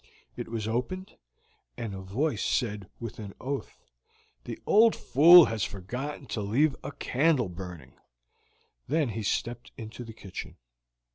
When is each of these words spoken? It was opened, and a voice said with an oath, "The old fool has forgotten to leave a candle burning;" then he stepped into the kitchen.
It 0.35 0.47
was 0.47 0.67
opened, 0.67 1.15
and 1.77 1.93
a 1.93 2.01
voice 2.01 2.43
said 2.43 2.89
with 2.99 3.19
an 3.19 3.35
oath, 3.39 3.77
"The 4.45 4.57
old 4.65 4.95
fool 4.95 5.45
has 5.45 5.63
forgotten 5.63 6.25
to 6.29 6.41
leave 6.41 6.75
a 6.83 6.91
candle 6.93 7.49
burning;" 7.49 7.99
then 8.87 9.09
he 9.09 9.21
stepped 9.21 9.71
into 9.77 10.03
the 10.03 10.13
kitchen. 10.13 10.57